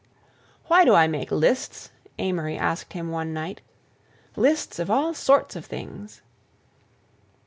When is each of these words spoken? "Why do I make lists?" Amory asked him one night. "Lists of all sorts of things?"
"Why 0.65 0.83
do 0.83 0.95
I 0.95 1.05
make 1.05 1.29
lists?" 1.29 1.91
Amory 2.17 2.57
asked 2.57 2.93
him 2.93 3.11
one 3.11 3.35
night. 3.35 3.61
"Lists 4.35 4.79
of 4.79 4.89
all 4.89 5.13
sorts 5.13 5.55
of 5.55 5.67
things?" 5.67 6.23